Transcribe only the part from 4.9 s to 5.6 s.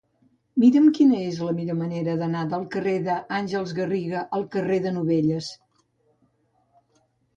Novelles.